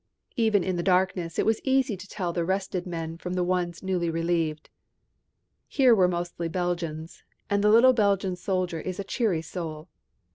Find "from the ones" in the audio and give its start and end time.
3.19-3.83